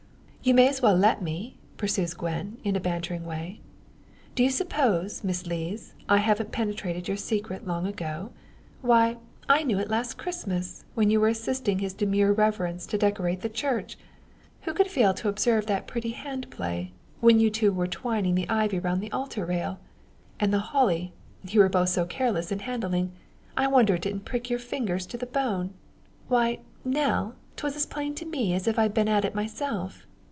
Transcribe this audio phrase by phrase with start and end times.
[0.43, 3.59] "You may as well let me," pursues Gwen, in a bantering way.
[4.33, 8.31] "Do you suppose, Miss Lees, I haven't penetrated your secret long ago?
[8.81, 9.17] Why,
[9.47, 13.49] I knew it last Christmas, when you were assisting his demure reverence to decorate the
[13.49, 13.99] church!
[14.63, 18.49] Who could fail to observe that pretty hand play, when you two were twining the
[18.49, 19.79] ivy around the altar rail?
[20.39, 21.13] And the holly,
[21.43, 23.11] you were both so careless in handling
[23.55, 25.75] I wonder it didn't prick your fingers to the bone!
[26.29, 30.07] Why, Nell, 'twas as plain to me, as if I'd been at it myself.